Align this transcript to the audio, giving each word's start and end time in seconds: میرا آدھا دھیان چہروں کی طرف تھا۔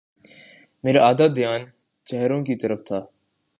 میرا 0.83 1.01
آدھا 1.09 1.27
دھیان 1.35 1.61
چہروں 2.07 2.43
کی 2.45 2.55
طرف 2.55 2.79
تھا۔ 2.85 2.99